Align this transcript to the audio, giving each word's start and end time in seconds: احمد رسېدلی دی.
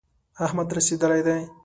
احمد 0.45 0.67
رسېدلی 0.77 1.21
دی. 1.27 1.41